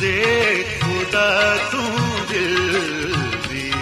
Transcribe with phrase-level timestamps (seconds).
[0.00, 3.14] ਦੇ ਖੁਦਾ ਤੂੰ ਦਿਲ
[3.48, 3.72] ਦੀ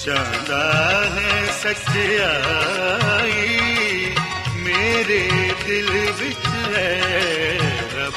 [0.00, 0.62] ਚਾਹਦਾ
[1.04, 3.60] ਹੈ ਸੱਚਾਈ
[4.56, 5.28] ਮੇਰੇ
[5.66, 7.58] ਦਿਲ ਵਿੱਚ ਹੈ
[7.94, 8.14] ਰੱਬ।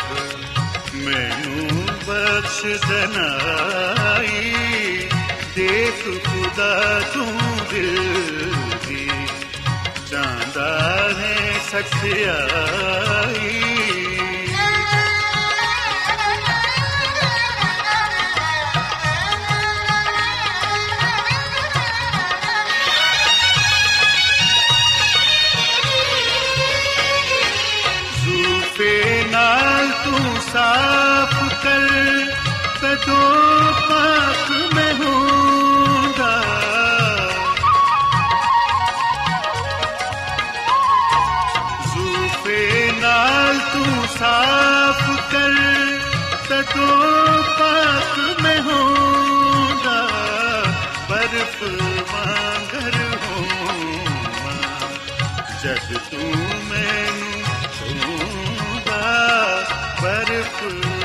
[0.96, 1.68] ਮੈਨੂੰ
[2.08, 4.54] ਬਖਸ਼ ਦਨਾਈ।
[5.56, 7.40] ਦੇਖ ਖੁਦਾ ਤੂੰ
[7.72, 8.24] ਦਿਲ
[8.88, 9.10] ਦੀ
[10.12, 10.70] ਚਾਹਦਾ
[11.20, 11.38] ਹੈ
[11.72, 14.01] ਸੱਚਾਈ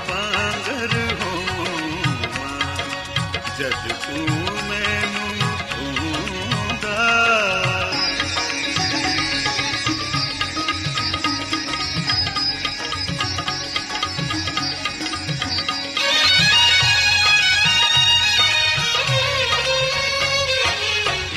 [0.08, 2.76] ਬਰਫ ਹੋਵਾਂ
[3.58, 4.26] ਜਦ ਤੂੰ
[4.68, 7.04] ਮੈਨੂੰ ਛੂੰਗਾ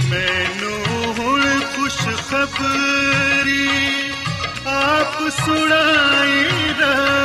[0.09, 1.43] ਮੈਨੂੰ ਹੁਣ
[1.75, 1.99] ਖੁਸ਼
[2.29, 3.67] ਖਬਰੀ
[4.67, 6.43] ਆਪ ਸੁਣਾਈ
[6.79, 7.18] ਰੱਬਾ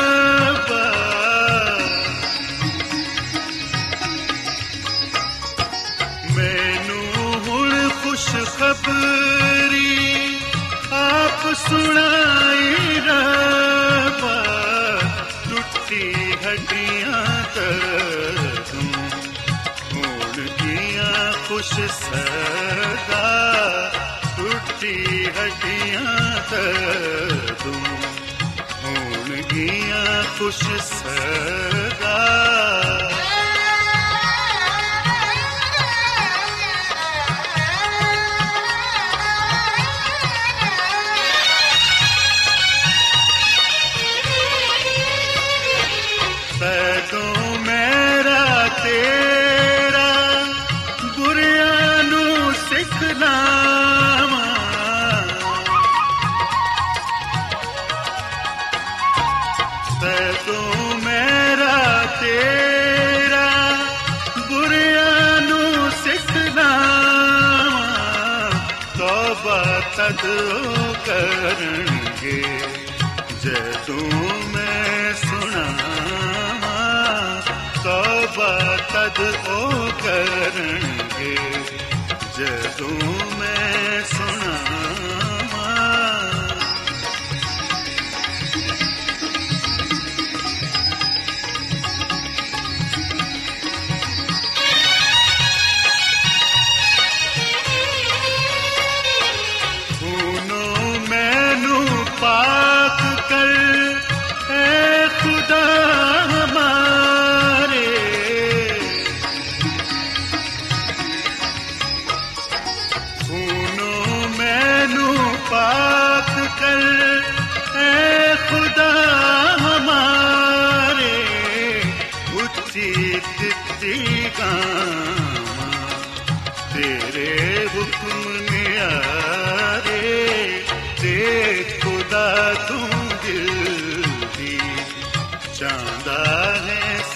[21.64, 23.22] ਗੀਆਂ ਖੁਸ਼ ਸਦਾ
[24.36, 26.00] ਟੁੱਟੀ ਹੱਡੀਆਂ
[27.62, 27.75] ਤੂੰ
[28.84, 32.19] ਹੋਣ ਗੀਆਂ ਖੁਸ਼ ਸਦਾ
[79.21, 81.37] ਉਹ ਕਰਨਗੇ
[82.37, 83.34] ਜਦੋਂ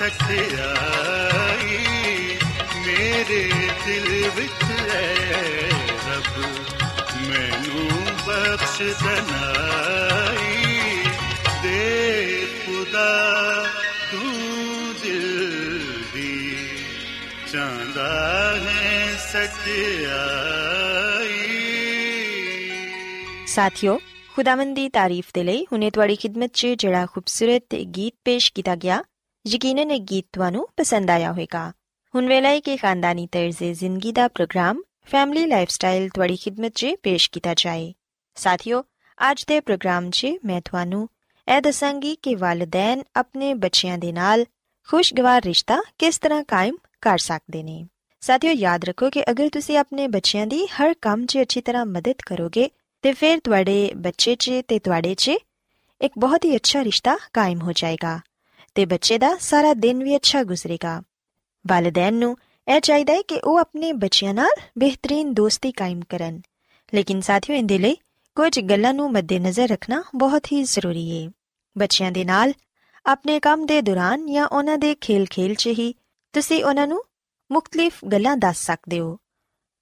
[0.08, 1.76] ਹੈ ਸਖਿਆਈ
[2.86, 3.50] ਮੇਰੇ
[3.86, 5.12] ਦਿਲ ਵਿੱਚ ਹੈ
[6.08, 6.38] ਰੱਬ
[7.28, 7.88] ਮੈਨੂੰ
[8.26, 10.54] ਬਖਸ਼ ਦਨਾਈ
[11.62, 13.10] ਦੇ ਖੁਦਾ
[14.12, 15.48] ਤੂੰ ਦਿਲ
[16.14, 16.56] ਦੀ
[17.52, 18.08] ਚਾਹੁੰਦਾ
[18.56, 20.06] ਹੈ ਸਚਾਈ
[23.46, 23.98] ਸਾਥਿਓ
[24.34, 29.02] ਖੁਦਾਵੰਦ ਦੀ ਤਾਰੀਫ ਦੇ ਲਈ ਹੁਨੇ ਤੁਹਾਡੀ ਖਿਦਮਤ 'ਚ ਜਿਹੜਾ ਖੂਬਸੂਰਤ ਗੀਤ ਪੇਸ਼ ਕੀਤਾ ਗਿਆ
[29.48, 31.70] ਯਕੀਨਨ ਇਹ ਗੀਤ ਤੁਹਾਨੂੰ ਪਸੰਦ ਆਇਆ ਹੋਵੇਗਾ
[32.14, 37.30] ਹੁਣ ਵੇਲੇ ਹੈ ਕਿ ਖਾਨਦਾਨੀ ਤਰਜ਼ੇ ਜ਼ਿੰਦਗੀ ਦਾ ਪ੍ਰੋਗਰਾਮ ਫੈਮਿਲੀ ਲਾਈਫਸਟਾਈਲ ਤੁਹਾਡੀ ਖਿਦਮਤ 'ਚ ਪੇਸ਼
[37.30, 37.92] ਕੀਤਾ ਜਾਏ
[38.36, 38.82] ਸਾਥਿਓ
[39.18, 41.08] ਅੱਜ ਦੇ ਪ੍ਰੋਗਰਾਮ 'ਚ ਮੈਂ ਤੁਹਾਨੂੰ
[41.48, 44.44] ਇਹ ਦੱਸਾਂਗੀ ਕਿ ਵਾਲਿਦੈਨ ਆਪਣੇ ਬੱਚਿਆਂ ਦੇ ਨਾਲ
[44.88, 47.84] ਖੁਸ਼ਗਵਾਰ ਰਿਸ਼ਤਾ ਕਿਸ ਤਰ੍ਹਾਂ ਕਾਇਮ ਕਰ ਸਕਦੇ ਨੇ
[48.22, 52.22] ਸਾਥਿਓ ਯਾਦ ਰੱਖੋ ਕਿ ਅਗਰ ਤੁਸੀਂ ਆਪਣੇ ਬੱਚਿਆਂ ਦੀ ਹਰ ਕੰਮ 'ਚ ਅੱਛੀ ਤਰ੍ਹਾਂ ਮਦਦ
[52.26, 52.68] ਕਰੋਗੇ
[53.04, 55.30] ਤੇ ਫਿਰ ਤੁਹਾਡੇ ਬੱਚੇ 'ਚ ਤੇ ਤੁਹਾਡੇ 'ਚ
[56.00, 58.18] ਇੱਕ ਬਹੁਤ ਹੀ ਅੱਛਾ ਰਿਸ਼ਤਾ ਕਾਇਮ ਹੋ ਜਾਏਗਾ
[58.74, 61.02] ਤੇ ਬੱਚੇ ਦਾ ਸਾਰਾ ਦਿਨ ਵੀ ਅੱਛਾ ਗੁਜ਼ਰੇਗਾ
[61.64, 62.36] ਵਾਲਿਦੈਨ ਨੂੰ
[62.66, 66.40] ਇਹ ਚਾਹੀਦਾ ਹੈ ਕਿ ਉਹ ਆਪਣੇ ਬੱਚਿਆਂ ਨਾਲ ਬਿਹਤਰੀਨ ਦੋਸਤੀ ਕਾਇਮ ਕਰਨ
[66.94, 67.96] ਲੇਕਿਨ ਸਾਥੀਓ ਇਹਦੇ ਲਈ
[68.36, 71.30] ਕੁਝ ਗੱਲਾਂ ਨੂੰ ਮੱਦੇਨਜ਼ਰ ਰੱਖਣਾ ਬਹੁਤ ਹੀ ਜ਼ਰੂਰੀ ਹੈ
[71.76, 72.52] ਬੱਚਿਆਂ ਦੇ ਨਾਲ
[73.06, 75.94] ਆਪਣੇ ਕੰਮ ਦੇ ਦੌਰਾਨ ਜਾਂ ਉਹਨਾਂ ਦੇ ਖੇਲ-ਖੇਲ 'ਚ ਹੀ
[76.32, 77.04] ਤੁਸੀਂ ਉਹਨਾਂ ਨੂੰ
[77.50, 79.18] ਮੁxtਲਿਫ ਗੱਲਾਂ ਦੱਸ ਸਕਦੇ ਹੋ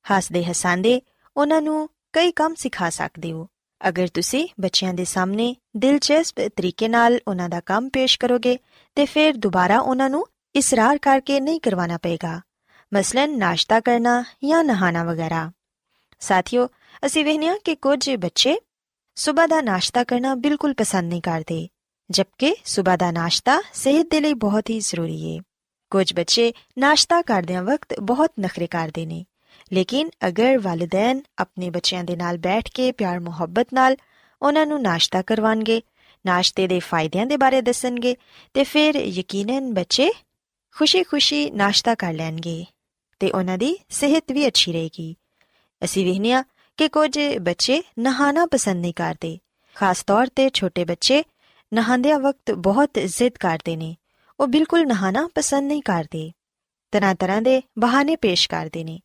[0.05, 1.01] ਹੱਸਦੇ ਹਸਾਂਦੇ
[1.37, 3.49] ਉਹਨਾਂ ਨੂੰ ਕਈ ਕੰਮ ਸਿਖਾ ਸਕਦੇ ਹੋ
[3.89, 8.59] ਅਗਰ ਤੁਸੀਂ ਬੱਚਿਆਂ ਦੇ ਸਾਹਮਣੇ ਦਿਲਚਸਪ ਤਰੀਕੇ ਨਾਲ ਉਹਨਾਂ ਦਾ ਕੰਮ ਪੇਸ਼ ਕਰੋਗੇ,
[8.95, 12.41] ਤੇ ਫਿਰ ਦੁਬਾਰਾ ਉਹਨਾਂ ਨੂੰ ਇਸਰਾਰ ਕਰਕੇ ਨਹੀਂ ਕਰਵਾਉਣਾ ਪਏਗਾ।
[12.95, 15.53] ਮਸਲਨ ਨਾਸ਼ਤਾ ਕਰਨਾ ਜਾਂ ਨਹਾਣਾ ਵਗੈਰਾ।
[16.21, 16.69] ਸਾਥੀਓ,
[17.07, 18.59] ਅਸੀਂ ਵੇਖਿਆ ਕਿ ਕੁਝ ਬੱਚੇ
[19.15, 21.69] ਸਵੇਰ ਦਾ ਨਾਸ਼ਤਾ ਕਰਨਾ ਬਿਲਕੁਲ ਪਸੰਦ ਨਹੀਂ ਕਰਦੇ,
[22.11, 25.43] ਜਦਕਿ ਸਵੇਰ ਦਾ ਨਾਸ਼ਤਾ ਸਿਹਤ ਦੇ ਲਈ ਬਹੁਤ ਹੀ ਜ਼ਰੂਰੀ ਹੈ
[25.91, 29.25] ਕੁਝ ਬੱਚੇ ਨਾਸ਼ਤਾ ਕਰਦਿਆਂ ਵਕਤ ਬਹੁਤ ਨਖਰੇ ਕਰਦੇ ਨੇ।
[29.73, 33.97] ਲੇਕਿਨ ਅਗਰ ਵਾਲਿਦੈਨ ਆਪਣੇ ਬੱਚਿਆਂ ਦੇ ਨਾਲ ਬੈਠ ਕੇ ਪਿਆਰ, ਮੁਹੱਬਤ ਨਾਲ
[34.43, 35.83] ਉਹਨਾਂ ਨੂੰ ਨਾਸ਼ਤਾ ਕਰਵਾਣਗੇ
[36.27, 38.17] ਨਾਸ਼ਤੇ ਦੇ ਫਾਇਦਿਆਂ ਦੇ ਬਾਰੇ ਦੱਸਣਗੇ
[38.55, 40.11] ਤੇ ਫਿਰ ਯਕੀਨਨ ਬੱਚੇ
[40.77, 42.65] ਖੁਸ਼ੀ-ਖੁਸ਼ੀ ਨਾਸ਼ਤਾ ਕਰ ਲੈਣਗੇ
[43.19, 45.17] ਤੇ ਉਹਨਾਂ ਦੀ ਸਿਹਤ ਵੀ ਅੱਛੀ ਰਹੇਗੀ।
[45.85, 46.45] ਅਸੀਂ ਵੇਖਿਆ
[46.77, 49.39] ਕਿ ਕੁਝ ਬੱਚੇ ਨਹਾਣਾ ਪਸੰਦ ਨਹੀਂ ਕਰਦੇ।
[49.75, 51.25] ਖਾਸ ਤੌਰ ਤੇ ਛੋਟੇ ਬੱਚੇ
[51.75, 53.97] ਨਹਾਉਂਦਿਆਂ ਵਕਤ ਬਹੁਤ ਜ਼ਿੱਦ ਕਰਦੇ ਨੇ।
[54.41, 56.31] ਉਹ ਬਿਲਕੁਲ ਨਹਾਣਾ ਪਸੰਦ ਨਹੀਂ ਕਰਦੇ।
[56.93, 59.01] ਤਰ੍ਹਾਂ-ਤਰ੍ਹਾਂ ਦੇ ਬਹਾਨੇ ਪੇਸ਼ ਕਰਦੇ ਨੇ।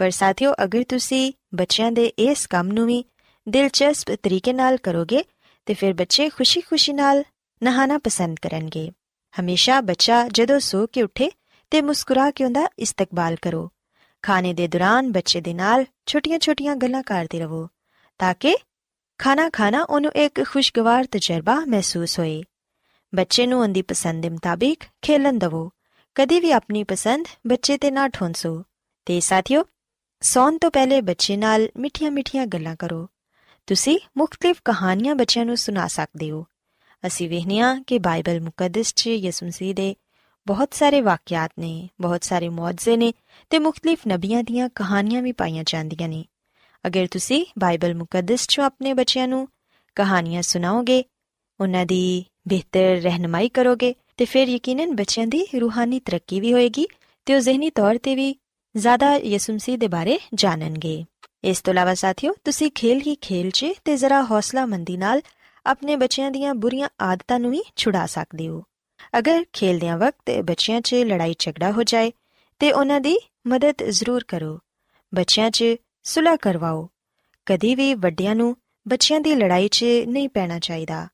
[0.00, 3.04] ਪਰ ਸਾਥੀਓ, ਅਗਰ ਤੁਸੀਂ ਬੱਚਿਆਂ ਦੇ ਇਸ ਕੰਮ ਨੂੰ ਵੀ
[3.48, 5.24] ਦਿਲਚਸਪ ਤਰੀਕੇ ਨਾਲ ਕਰੋਗੇ,
[5.66, 7.24] ਤੇ ਫਿਰ ਬੱਚੇ ਖੁਸ਼ੀ-ਖੁਸ਼ੀ ਨਾਲ
[7.62, 8.92] ਨਹਾਣਾ ਪਸੰਦ ਕਰਨਗੇ।
[9.40, 11.30] ਹਮੇਸ਼ਾ ਬੱਚਾ ਜਦੋਂ ਸੋ ਕੇ ਉੱਠੇ
[11.70, 13.70] ਤੇ ਮੁਸਕਰਾ ਕੇ ਉਹਦਾ ਇਸਤਕਬਾਲ ਕਰੋ।
[14.22, 17.68] ਖਾਣੇ ਦੇ ਦੌਰਾਨ ਬੱਚੇ ਦੇ ਨਾਲ ਛੋਟੀਆਂ-ਛੋਟੀਆਂ ਗੱਲਾਂ ਕਰਦੇ ਰਹੋ,
[18.18, 18.56] ਤਾਂ ਕਿ
[19.18, 22.42] ਖਾਣਾ ਖਾਣਾ ਉਹਨੂੰ ਇੱਕ ਖੁਸ਼ਗਵਾਰ ਤਜਰਬਾ ਮਹਿਸੂਸ ਹੋਏ।
[23.14, 25.70] ਬੱਚੇ ਨੂੰ ਉਹਦੀ ਪਸੰਦ ਦੇ ਮੁਤਾਬਿਕ ਖੇਲਣ ਦਿਵੋ।
[26.14, 28.64] ਕਦੀ ਵੀ ਆਪਣੀ ਪਸੰਦ ਬੱਚੇ ਤੇ ਨਾ ਠੋਂਸੋ।
[29.06, 29.64] ਤੇ ਸਾਥੀਓ
[30.22, 33.08] ਸੌਣ ਤੋਂ ਪਹਿਲੇ ਬੱਚੇ ਨਾਲ ਮਿੱਠੀਆਂ-ਮਿੱਠੀਆਂ ਗੱਲਾਂ ਕਰੋ।
[33.66, 36.46] ਤੁਸੀਂ ਮੁxtਲਿਫ ਕਹਾਣੀਆਂ ਬੱਚਿਆਂ ਨੂੰ ਸੁਣਾ ਸਕਦੇ ਹੋ।
[37.06, 39.94] ਅਸੀਂ ਵੇਖਿਆ ਕਿ ਬਾਈਬਲ ਮੁਕੱਦਸ 'ਚ ਯਿਸੂ ਮਸੀਹ ਦੇ
[40.46, 43.12] ਬਹੁਤ ਸਾਰੇ ਵਾਕਿਆਤ ਨੇ, ਬਹੁਤ ਸਾਰੇ ਮੌਜਜ਼ੇ ਨੇ
[43.50, 46.24] ਤੇ ਮੁxtਲਿਫ ਨਬੀਆਂ ਦੀਆਂ ਕਹਾਣੀਆਂ ਵੀ ਪਾਈਆਂ ਜਾਂਦੀਆਂ ਨੇ।
[46.86, 49.48] ਅਗਰ ਤੁਸੀਂ ਬਾਈਬਲ ਮੁਕੱਦਸ 'ਚੋਂ ਆਪਣੇ ਬੱਚਿਆਂ ਨੂੰ
[49.94, 51.04] ਕਹਾਣੀਆਂ ਸੁਣਾਓਗੇ,
[51.60, 56.86] ਉਹਨਾਂ ਦੀ ਬਿਹਤਰ ਰਹਿਨਮਾਈ ਕਰੋਗੇ ਤੇ ਫਿਰ ਯਕੀਨਨ ਬੱਚਿਆਂ ਦੀ ਰੂਹਾਨੀ ਤਰੱਕੀ ਵੀ ਹੋਏਗੀ
[57.26, 58.36] ਤੇ ਉਹ ਜ਼ਿਹਨੀ ਤੌਰ ਤੇ ਵੀ
[58.74, 61.04] ਜ਼ਿਆਦਾ ਯਿਸੂ ਮਸੀਹ ਦੇ ਬਾਰੇ ਜਾਣਨਗੇ
[61.44, 65.20] ਇਸ ਤੋਂ ਇਲਾਵਾ ਸਾਥੀਓ ਤੁਸੀਂ ਖੇਲ ਹੀ ਖੇਲ 'ਚ ਤੇ ਜ਼ਰਾ ਹੌਸਲਾਮੰਦੀ ਨਾਲ
[65.66, 68.62] ਆਪਣੇ ਬੱਚਿਆਂ ਦੀਆਂ ਬੁਰੀਆਂ ਆਦਤਾਂ ਨੂੰ ਵੀ ਛੁਡਾ ਸਕਦੇ ਹੋ
[69.18, 72.12] ਅਗਰ ਖੇਲਦਿਆਂ ਵਕਤ ਬੱਚਿਆਂ 'ਚ ਲੜਾਈ ਝਗੜਾ ਹੋ ਜਾਏ
[72.60, 74.58] ਤੇ ਉਹਨਾਂ ਦੀ ਮਦਦ ਜ਼ਰੂਰ ਕਰੋ
[75.12, 75.64] ਬੱਚਿਆਂ 'ਚ
[76.04, 76.88] ਸੁਲਹ ਕਰਵਾਓ
[77.46, 78.54] ਕਦੀ ਵੀ ਵੱਡਿਆਂ ਨੂੰ
[78.86, 81.06] ਬੱਚਿਆਂ ਦੀ ਲੜਾਈ 'ਚ ਨਹੀਂ ਪੈਣਾ ਚਾਹੀਦਾ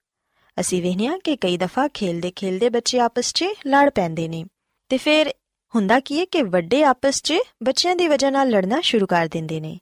[0.57, 4.45] ਅਸੀਂ ਵੇਖਿਆ ਕਿ ਕਈ ਦਫਾ ਖੇਲਦੇ ਖੇਲਦੇ ਬੱਚੇ ਆਪਸ 'ਚ ਲੜ ਪੈਂਦੇ ਨੇ
[4.91, 5.33] ਤੇ ਫਿਰ
[5.77, 9.61] ਹੁੰਦਾ ਕੀ ਹੈ ਕਿ ਵੱਡੇ ਆਪਸ 'ਚ ਬੱਚਿਆਂ ਦੀ ਵਜ੍ਹਾ ਨਾਲ ਲੜਨਾ ਸ਼ੁਰੂ ਕਰ ਦਿੰਦੇ
[9.61, 9.79] ਨੇ।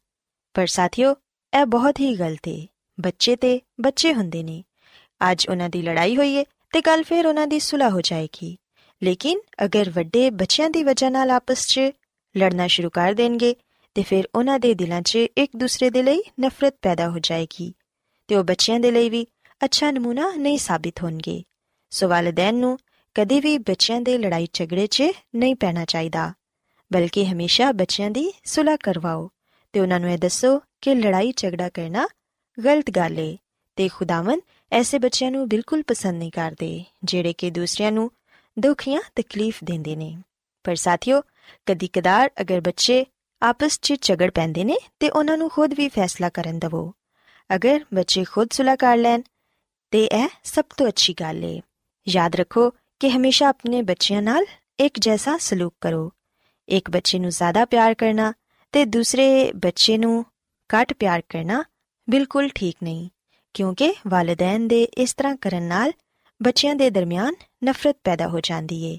[0.55, 1.17] ਪਰ ਸਾਥੀਓ,
[1.61, 2.67] ਇਹ ਬਹੁਤ ਹੀ ਗਲਤ ਹੈ
[3.01, 4.65] ਬੱਚੇ ਤੇ ਬੱਚੇ ਹੁੰਦੇ ਨੇ।
[5.33, 8.57] ਅੱਜ ਉਹਨਾਂ ਦੀ ਲੜਾਈ ਹੋਈ ਹੈ ਤੇ ਕੱਲ ਫਿਰ ਉਹਨਾਂ ਦੀ ਸੁਲਹ ਹੋ ਜਾਏਗੀ।
[9.03, 11.81] ਲੇਕਿਨ ਅਗਰ ਵੱਡੇ ਬੱਚਿਆਂ ਦੀ ਵਜ੍ਹਾ ਨਾਲ ਆਪਸ 'ਚ
[12.37, 13.57] ਲੜਨਾ ਸ਼ੁਰੂ ਕਰ ਦੇਣਗੇ,
[13.95, 17.75] ਤੇ ਫਿਰ ਉਹਨਾਂ ਦੇ ਦਿਲਾਂ 'ਚ ਇੱਕ ਦੂਸਰੇ ਦੇ ਲਈ ਨਫ਼ਰਤ ਪੈਦਾ ਹੋ ਜਾਏਗੀ।
[18.29, 19.27] ਤੇ ਉਹ ਬੱਚਿਆਂ ਦੇ ਲਈ ਵੀ
[19.65, 21.43] ਅੱਛਾ ਨਮੂਨਾ ਨਹੀਂ ਸਾਬਿਤ ਹੋਣਗੇ।
[21.91, 22.79] ਸੋ ਵਾਲਿਦੈਨ ਨੂੰ
[23.15, 25.03] ਕਦੇ ਵੀ ਬੱਚਿਆਂ ਦੇ ਲੜਾਈ ਝਗੜੇ 'ਚ
[25.37, 26.33] ਨਹੀਂ ਪੈਣਾ ਚਾਹੀਦਾ।
[26.93, 29.31] ਬਲਕਿ ਹਮੇਸ਼ਾ ਬੱਚਿਆਂ ਦੀ ਸੁਲਹ ਕਰਵਾਓ
[29.73, 32.07] ਤੇ ਉਹਨਾਂ ਨੂੰ ਇਹ ਦੱਸੋ ਕਿ ਲੜਾਈ ਝਗੜਾ ਕਰਨਾ
[32.65, 33.37] ਗਲਤ ਗੱਲ ਏ
[33.77, 34.41] ਤੇ ਖੁਦਾਵੰ
[34.73, 38.11] ਐਸੇ ਬੱਚਿਆਂ ਨੂੰ ਬਿਲਕੁਲ ਪਸੰਦ ਨਹੀਂ ਕਰਦੇ, ਜਿਹੜੇ ਕਿ ਦੂਸਰਿਆਂ ਨੂੰ
[38.59, 40.17] ਦੁੱਖ ਜਾਂ ਤਕਲੀਫ ਦਿੰਦੇ ਨੇ।
[40.65, 41.21] ਪਰ ਸਾਥੀਓ
[41.67, 43.05] ਕਦੀ ਕਦਾਰ ਅਗਰ ਬੱਚੇ
[43.43, 46.93] ਆਪਸ 'ਚ ਝਗੜ ਪੈਂਦੇ ਨੇ ਤੇ ਉਹਨਾਂ ਨੂੰ ਖੁਦ ਵੀ ਫੈਸਲਾ ਕਰਨ ਦਿਵੋ।
[47.55, 49.23] ਅਗਰ ਬੱਚੇ ਖੁਦ ਸੁਲਹ ਕਰ ਲੈਣ,
[49.91, 51.61] ਤੇ ਇਹ ਸਭ ਤੋਂ ਅੱਛੀ ਗੱਲ ਏ।
[52.09, 52.73] ਯਾਦ ਰੱਖੋ
[53.05, 54.45] ਕਿ ਹਮੇਸ਼ਾ ਆਪਣੇ ਬੱਚਿਆਂ ਨਾਲ
[54.79, 56.11] ਇੱਕ ਜੈਸਾ ਸਲੂਕ ਕਰੋ।
[56.69, 58.33] ਇੱਕ ਬੱਚੇ ਨੂੰ ਜ਼ਿਆਦਾ ਪਿਆਰ ਕਰਨਾ
[58.75, 60.25] ਤੇ ਦੂਸਰੇ ਬੱਚੇ ਨੂੰ
[60.71, 61.63] ਘੱਟ ਪਿਆਰ ਕਰਨਾ
[62.09, 63.09] ਬਿਲਕੁਲ ਠੀਕ ਨਹੀਂ,
[63.55, 65.93] ਕਿਉਂਕਿ ਵਾਲਿਦੈਨ ਦੇ ਇਸ ਤਰ੍ਹਾਂ ਕਰਨ ਨਾਲ
[66.41, 67.35] ਬੱਚਿਆਂ ਦੇ ਦਰਮਿਆਨ
[67.65, 68.99] ਨਫ਼ਰਤ ਪੈਦਾ ਹੋ ਜਾਂਦੀ ਏ।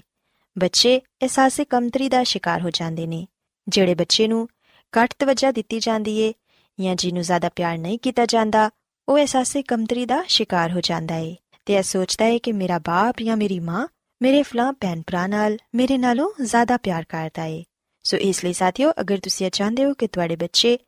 [0.56, 3.26] ਬੱਚੇ ਅਹਿਸਾਸੇ ਕਮਤਰੀ ਦਾ ਸ਼ਿਕਾਰ ਹੋ ਜਾਂਦੇ ਨੇ,
[3.68, 4.48] ਜਿਹੜੇ ਬੱਚੇ ਨੂੰ
[4.92, 6.32] ਘੱਟ ਤਵੱਜਾ ਦਿੱਤੀ ਜਾਂਦੀ ਏ
[6.78, 8.70] ਜਾਂ ਜਿਹਨੂੰ ਜ਼ਿਆਦਾ ਪਿਆਰ ਨਹੀਂ ਕੀਤਾ ਜਾਂਦਾ,
[9.08, 11.36] ਉਹ ਅਹਿਸਾਸੇ ਕਮਤਰੀ ਦਾ ਸ਼ਿਕਾਰ ਹੋ ਜਾਂਦਾ ਏ।
[11.66, 13.86] ਤੇ ਇਹ ਸੋਚਦਾ ਏ ਕਿ ਮੇਰਾ ਬਾਪ ਜਾਂ ਮੇਰੀ ਮਾਂ
[14.22, 17.64] ਮੇਰੇ ਫਲਾਂ ਭੈਣ ਭਰਾ ਨਾਲ, ਮੇਰੇ ਨਾਲੋਂ ਜ਼ਿਆਦਾ ਪਿਆਰ ਕਰਦਾ ਏ।
[18.02, 20.78] ਸੋ ਇਸ ਲਈ ਸਾਥੀਓ, ਅਗਰ ਤੁਸੀਂ ਚਾਹੁੰਦੇ ਹੋ ਕਿ ਤੁਹਾਡੇ ਬੱਚੇ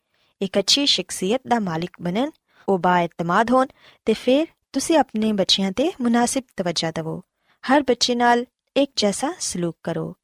[0.43, 2.31] ਇੱਕ ਅੱਛੀ ਸ਼ਖਸੀਅਤ ਦਾ ਮਾਲਿਕ ਬਣਨ,
[2.69, 3.67] ਉਹ ਬਾਇਤਮਾਦ ਹੋਣ,
[4.05, 7.23] ਤੇ ਫਿਰ ਤੁਸੀਂ ਆਪਣੇ ਬੱਚਿਆਂ ਤੇ ਮੁਨਾਸਿਬ ਤਵੱਜਾ ਦਿਵੋ।
[7.67, 10.17] ਹਰ ਬੱਚੇ ਨਾਲ ਇੱਕ ਜੈਸਾ ਸਲੂਕ ਕਰੋ।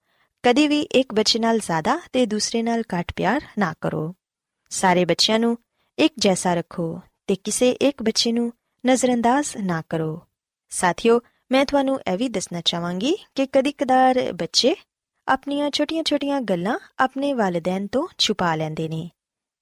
[0.43, 4.15] ਕਦੀ ਵੀ ਇੱਕ ਬੱਚੇ ਨਾਲ ਜ਼ਿਆਦਾ ਤੇ ਦੂਸਰੇ ਨਾਲ ਘੱਟ ਪਿਆਰ ਨਾ ਕਰੋ।
[4.71, 5.59] ਸਾਰੇ ਬੱਚਿਆਂ ਨੂੰ
[5.99, 8.53] ਇੱਕ ਜੈਸਾ ਰੱਖੋ ਤੇ ਕਿਸੇ ਇੱਕ ਬੱਚੇ ਨੂੰ
[8.87, 10.23] ਨਜ਼ਰਅੰਦਾਜ਼ ਨਾ ਕਰੋ।
[10.71, 11.21] ਸਾਥੀਓ
[11.51, 14.75] ਮੈਂ ਤੁਹਾਨੂੰ ਇਹ ਵੀ ਦੱਸਣਾ ਚਾਹਾਂਗੀ ਕਿ ਕਦੀ-ਕਦਾਰ ਬੱਚੇ
[15.29, 19.09] ਆਪਣੀਆਂ ਛੋਟੀਆਂ-ਛੋਟੀਆਂ ਗੱਲਾਂ ਆਪਣੇ ਵਾਲਿਦੈਨ ਤੋਂ ਛੁਪਾ ਲੈਂਦੇ ਨੇ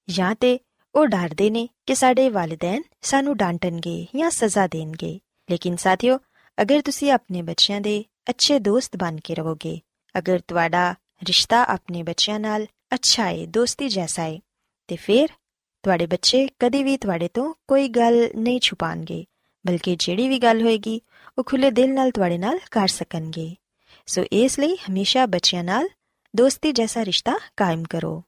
[0.08, 0.58] ਜਾਂ ਤੇ
[0.94, 6.18] ਉਹ ਡਰਦੇ ਨੇ ਕਿ ਸਾਡੇ ਵਾਲਿਦੈਨ ਸਾਨੂੰ ਡਾਂਟਣਗੇ ਜਾਂ ਸਜ਼ਾ ਦੇਣਗੇ ਲੇਕਿਨ ਸਾਥੀਓ
[6.58, 9.80] ਅਗਰ ਤੁਸੀਂ ਆਪਣੇ ਬੱਚਿਆਂ ਦੇ ਅੱਛੇ ਦੋਸਤ ਬਣ ਕੇ ਰਹੋਗੇ
[10.18, 10.94] ਅਗਰ ਤੁਹਾਡਾ
[11.26, 14.38] ਰਿਸ਼ਤਾ ਆਪਣੇ ਬੱਚਿਆਂ ਨਾਲ ਅੱਛਾ ਹੈ ਦੋਸਤੀ ਜੈਸਾ ਹੈ
[14.88, 15.28] ਤੇ ਫਿਰ
[15.84, 19.24] ਤੁਹਾਡੇ ਬੱਚੇ ਕਦੀ ਵੀ ਤੁਹਾਡੇ ਤੋਂ ਕੋਈ ਗੱਲ ਨਹੀਂ ਛੁਪਾਣਗੇ
[19.64, 21.00] ਬਲਕਿ ਜਿਹੜੀ ਵੀ ਗੱਲ ਹੋਏਗੀ
[21.38, 23.56] ਉਹ ਖੁੱਲੇ ਦਿਲ ਨਾਲ ਤੁਹਾਡੇ ਨਾਲ ਕਰ ਸਕਣਗੇ।
[24.06, 25.88] ਸੋ ਇਸ ਲਈ ਹਮੇਸ਼ਾ ਬੱਚਿਆਂ ਨਾਲ
[26.36, 28.22] ਦੋਸਤੀ ਜੈਸਾ ਰਿਸ਼ਤਾ ਕਾਇਮ ਕਰੋ।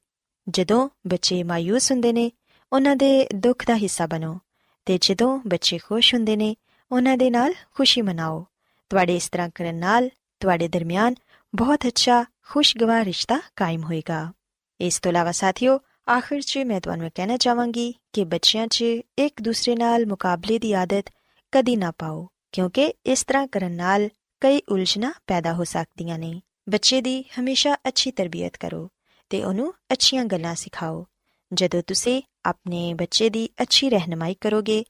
[0.49, 2.31] ਜਦੋਂ ਬੱਚੇ ਮਾਇੂਸ ਹੁੰਦੇ ਨੇ,
[2.73, 4.39] ਉਹਨਾਂ ਦੇ ਦੁੱਖ ਦਾ ਹਿੱਸਾ ਬਣੋ
[4.85, 6.55] ਤੇ ਜਦੋਂ ਬੱਚੇ ਖੁਸ਼ ਹੁੰਦੇ ਨੇ,
[6.91, 8.45] ਉਹਨਾਂ ਦੇ ਨਾਲ ਖੁਸ਼ੀ ਮਨਾਓ।
[8.89, 10.09] ਤੁਹਾਡੇ ਇਸ ਤਰ੍ਹਾਂ ਕਰਨ ਨਾਲ
[10.39, 11.15] ਤੁਹਾਡੇ ਦਰਮਿਆਨ
[11.55, 14.33] ਬਹੁਤ ਅੱਛਾ, ਖੁਸ਼ਗਵਾਰ ਰਿਸ਼ਤਾ ਕਾਇਮ ਹੋਏਗਾ।
[14.81, 18.81] ਇਸ ਤੋਂ ਇਲਾਵਾ ਸਾਥੀਓ, ਆਖਿਰ 'ਚ ਮੈਂ ਤੁਹਾਨੂੰ ਕਹਿਣਾ ਚਾਹਾਂਗੀ ਕਿ ਬੱਚਿਆਂ 'ਚ
[19.19, 21.05] ਇੱਕ ਦੂਸਰੇ ਨਾਲ ਮੁਕਾਬਲੇ ਦੀ ਆਦਤ
[21.51, 24.09] ਕਦੀ ਨਾ ਪਾਓ। ਕਿਉਂਕਿ ਇਸ ਤਰ੍ਹਾਂ ਕਰਨ ਨਾਲ
[24.41, 28.89] ਕਈ ਉਲਝਣਾਂ ਪੈਦਾ ਹੋ ਸਕਦੀਆਂ ਨੇ। ਬੱਚੇ ਦੀ ਹਮੇਸ਼ਾ ਅੱਛੀ ਤਰਬੀਅਤ ਕਰੋ
[29.29, 31.05] ਤੇ ਉਹਨੂੰ ਅੱਛੀਆਂ ਗੱਲਾਂ ਸਿਖਾਓ।
[31.53, 34.83] ਜਦੋਂ ਤੁਸੀਂ ਆਪਣੇ ਬੱਚੇ ਦੀ ਅੱਛੀ ਰਹਿਨਮਾਈ ਕਰੋਗੇ,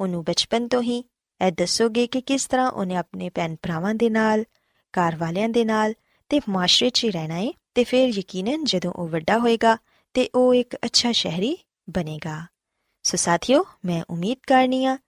[0.00, 0.98] ਉਹਨੂੰ ਬਚਪਨ ਤੋਂ ਹੀ
[1.46, 4.44] ਇਹ ਦੱਸੋਗੇ ਕਿ ਕਿਸ ਤਰ੍ਹਾਂ ਉਹਨੇ ਆਪਣੇ ਭੈਣ ਭਰਾਵਾਂ ਦੇ ਨਾਲ,
[4.94, 5.94] ਘਰ ਵਾਲਿਆਂ ਦੇ ਨਾਲ
[6.28, 9.76] ਤੇ ਮਾਸ਼ਰੇ 'ਚ ਰਹਿਣਾ ਹੈ ਤੇ ਫਿਰ ਯਕੀਨਨ ਜਦੋਂ ਉਹ ਵੱਡਾ ਹੋਏਗਾ
[10.14, 11.58] ਤੇ ਉਹ ਇੱਕ ਅੱਛਾ ਸ਼ਹਿਰੀ
[11.90, 12.46] ਬਣੇਗਾ।
[13.02, 14.98] ਸੋ ਸਾਥੀਓ, ਮੈਂ ਉਮੀਦ ਕਰਨੀ ਆ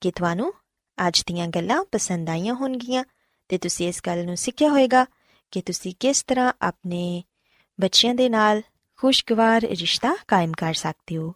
[0.00, 0.52] ਕਿ ਤੁਹਾਨੂੰ
[1.08, 3.04] ਅੱਜ ਦੀਆਂ ਗੱਲਾਂ ਪਸੰਦ ਆਈਆਂ ਹੋਣਗੀਆਂ
[3.48, 5.06] ਤੇ ਤੁਸੀਂ ਇਸ ਗੱਲ ਨੂੰ ਸਿੱਖਿਆ ਹੋਵੇਗਾ
[5.50, 7.22] ਕਿ ਤੁਸੀਂ ਕਿਸ ਤਰ੍ਹਾਂ ਆਪਣੇ
[7.80, 8.62] ਬੱਚਿਆਂ ਦੇ ਨਾਲ
[8.96, 11.34] ਖੁਸ਼ਗਵਾਰ ਰਿਸ਼ਤਾ ਕਾਇਮ ਕਰ ਸਕਦੇ ਹੋ।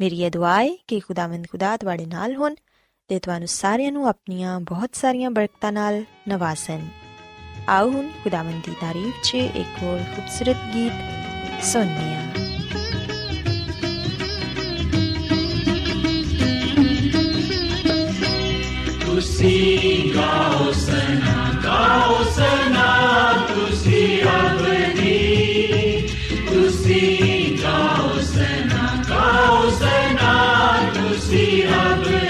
[0.00, 2.54] ਮੇਰੀ ਇਹ ਦੁਆ ਹੈ ਕਿ ਖੁਦਾਵੰਦ ਖੁਦਾ ਤੁਹਾਡੇ ਨਾਲ ਹੋਣ
[3.08, 6.86] ਤੇ ਤੁਹਾਨੂੰ ਸਾਰਿਆਂ ਨੂੰ ਆਪਣੀਆਂ ਬਹੁਤ ਸਾਰੀਆਂ ਬਰਕਤਾਂ ਨਾਲ ਨਵਾਜ਼ਣ।
[7.68, 10.92] ਆਓ ਹੁਣ ਖੁਦਾਵੰਦ ਦੀ ਤਾਰੀਫ 'ਚ ਇੱਕ ਹੋਰ ਖੂਬਸੂਰਤ ਗੀਤ
[11.64, 12.49] ਸੁਣੀਏ
[19.20, 22.86] ਤੁਸੀਂ ਗਾਓ ਸਨਾ ਗਾਓ ਸਨਾ
[23.48, 26.08] ਤੁਸੀਂ ਅਬਦੀ
[26.48, 30.32] ਤੁਸੀਂ ਗਾਓ ਸਨਾ ਗਾਓ ਸਨਾ
[30.94, 32.29] ਤੁਸੀਂ ਅਬਦੀ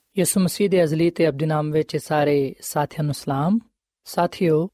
[0.17, 3.59] ਯਿਸੂ ਮਸੀਹ ਦੇ ਅਜ਼ਲੀ ਤੇ ਅਬਦੀ ਨਾਮ ਵਿੱਚ ਸਾਰੇ ਸਾਥੀਆਂ ਨੂੰ ਸਲਾਮ।
[4.05, 4.69] ਸਾਥਿਓ,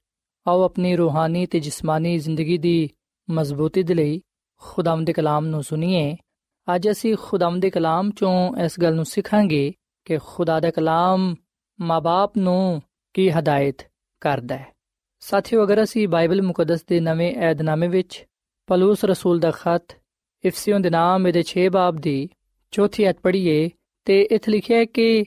[0.47, 2.89] ਆਓ ਆਪਣੀ ਰੂਹਾਨੀ ਤੇ ਜਿਸਮਾਨੀ ਜ਼ਿੰਦਗੀ ਦੀ
[3.29, 4.21] ਮਜ਼ਬੂਤੀ ਦੇ ਲਈ
[4.57, 6.17] ਖੁਦਾਵੰਦ ਦੇ ਕਲਾਮ ਨੂੰ ਸੁਣੀਏ।
[6.75, 9.73] ਅੱਜ ਅਸੀਂ ਖੁਦਾਵੰਦ ਦੇ ਕਲਾਮ ਚੋਂ ਇਸ ਗੱਲ ਨੂੰ ਸਿੱਖਾਂਗੇ
[10.05, 11.35] ਕਿ ਖੁਦਾ ਦਾ ਕਲਾਮ
[11.81, 12.81] ਮਾਪੇ ਨੂੰ
[13.13, 14.67] ਕੀ ਹਦਾਇਤ ਕਰਦਾ ਹੈ।
[15.19, 18.25] ਸਾਥੀਓ, ਅਗਰ ਅਸੀਂ ਬਾਈਬਲ ਮੁਕੱਦਸ ਦੇ ਨਵੇਂ ਏਧਨਾਮੇ ਵਿੱਚ
[18.67, 19.97] ਪਲੂਸ ਰਸੂਲ ਦਾ ਖਤ
[20.45, 22.29] ਇਫਸੀਓਂ ਦੇ ਨਾਮ ਦੇ 6 ਬਾਬ ਦੀ
[22.71, 23.69] ਚੌਥੀ ਅਧ ਪੜ੍ਹੀਏ
[24.06, 25.24] ਤੇ ਇਥੇ ਲਿਖਿਆ ਹੈ ਕਿ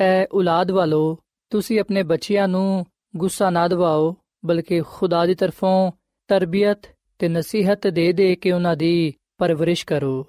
[0.00, 1.18] ਐ ਔਲਾਦ ਵਾਲੋ
[1.50, 5.92] ਤੁਸੀਂ ਆਪਣੇ ਬੱਚਿਆਂ ਨੂੰ ਗੁੱਸਾ ਨਾ ਦਿਵਾਓ ਬਲਕਿ ਖੁਦਾ ਦੀ ਤਰਫੋਂ
[6.28, 6.86] ਤਰਬੀਅਤ
[7.18, 10.26] ਤੇ ਨਸੀਹਤ ਦੇ ਦੇ ਕੇ ਉਹਨਾਂ ਦੀ ਪਰਵਰਿਸ਼ ਕਰੋ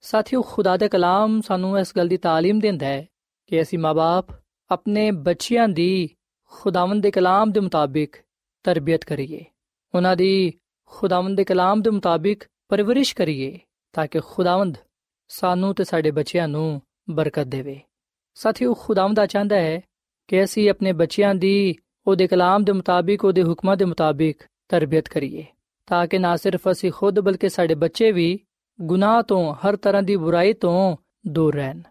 [0.00, 3.06] ਸਾਥੀਓ ਖੁਦਾ ਦਾ ਕਲਾਮ ਸਾਨੂੰ ਇਸ ਗੱਲ ਦੀ تعلیم ਦਿੰਦਾ ਹੈ
[3.46, 4.34] ਕਿ ਅਸੀਂ ਮਾਪੇ
[4.70, 6.10] ਆਪਣੇ ਬੱਚਿਆਂ ਦੀ
[6.44, 8.16] ਖੁਦਾਵੰਦ ਦੇ ਕਲਾਮ ਦੇ ਮੁਤਾਬਿਕ
[8.64, 9.44] ਤਰਬੀਅਤ ਕਰੀਏ
[9.94, 10.52] ਉਹਨਾਂ ਦੀ
[10.84, 13.58] ਖੁਦਾਵੰਦ ਦੇ ਕਲਾਮ ਦੇ ਮੁਤਾਬਿਕ ਪਰਵਰਿਸ਼ ਕਰੀਏ
[13.92, 14.76] ਤਾਂ ਕਿ ਖੁਦਾਵੰਦ
[15.28, 17.79] ਸਾਨੂੰ ਤੇ ਸਾਡੇ ਬੱਚਿਆਂ ਨੂੰ ਬਰਕਤ ਦੇਵੇ।
[18.35, 19.81] ਸਾਥੀਓ, ਖੁਦਾਵੰਦ ਚਾਹੁੰਦਾ ਹੈ
[20.27, 21.75] ਕਿ ਅਸੀਂ ਆਪਣੇ ਬੱਚਿਆਂ ਦੀ,
[22.07, 25.45] ਉਹਦੇ ਕਲਾਮ ਦੇ ਮੁਤਾਬਿਕ, ਉਹਦੇ ਹੁਕਮਾਂ ਦੇ ਮੁਤਾਬਿਕ ਤਰਬੀਅਤ ਕਰੀਏ,
[25.87, 28.39] ਤਾਂ ਕਿ ਨਾ ਸਿਰਫ ਅਸੀਂ ਖੁਦ, ਬਲਕਿ ਸਾਡੇ ਬੱਚੇ ਵੀ
[28.81, 31.81] ਗੁਨਾਹ ਤੋਂ, ਹਰ ਤਰ੍ਹਾਂ ਦੀ ਬੁਰਾਈ ਤੋਂ ਦੂਰ ਰਹਿਣ।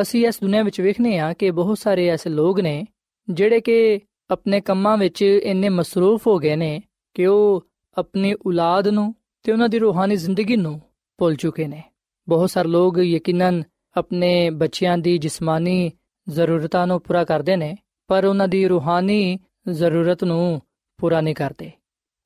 [0.00, 2.86] ਅਸੀਂ ਇਸ ਦੁਨੀਆਂ ਵਿੱਚ ਵੇਖਨੇ ਆ ਕਿ ਬਹੁਤ ਸਾਰੇ ਐਸੇ ਲੋਕ ਨੇ,
[3.30, 4.00] ਜਿਹੜੇ ਕਿ
[4.30, 6.82] ਆਪਣੇ ਕੰਮਾਂ ਵਿੱਚ ਇੰਨੇ ਮਸਰੂਫ ਹੋ ਗਏ ਨੇ
[7.14, 7.66] ਕਿ ਉਹ
[7.98, 10.80] ਆਪਣੀ ਔਲਾਦ ਨੂੰ ਤੇ ਉਹਨਾਂ ਦੀ ਰੂਹਾਨੀ ਜ਼ਿੰਦਗੀ ਨੂੰ
[11.18, 11.82] ਭੁੱਲ ਚੁੱਕੇ ਨੇ।
[12.28, 13.62] ਬਹੁਤ ਸਾਰੇ ਲੋਕ ਯਕੀਨਨ
[13.98, 15.92] ਆਪਣੇ ਬੱਚਿਆਂ ਦੀ ਜਿਸਮਾਨੀ
[16.28, 19.38] ਜ਼ਰੂਰਤਾਂ ਨੂੰ ਪੂਰਾ ਕਰਦੇ ਨੇ, ਪਰ ਉਹਨਾਂ ਦੀ ਰੂਹਾਨੀ
[19.70, 20.62] ਜ਼ਰੂਰਤ ਨੂੰ
[20.96, 21.70] ਪੂਰਾ ਨਹੀਂ ਕਰਦੇ।